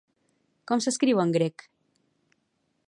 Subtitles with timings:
[0.71, 1.67] Com s'escriu en grec?